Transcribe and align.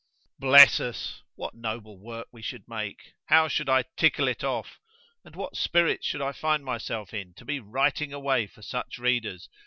Bless 0.39 0.79
us!—what 0.79 1.53
noble 1.53 1.99
work 1.99 2.27
we 2.31 2.41
should 2.41 2.67
make!——how 2.67 3.47
should 3.47 3.69
I 3.69 3.83
tickle 3.95 4.27
it 4.27 4.43
off!——and 4.43 5.35
what 5.35 5.55
spirits 5.55 6.07
should 6.07 6.23
I 6.23 6.31
find 6.31 6.65
myself 6.65 7.13
in, 7.13 7.35
to 7.35 7.45
be 7.45 7.59
writing 7.59 8.11
away 8.11 8.47
for 8.47 8.63
such 8.63 8.97
readers! 8.97 9.47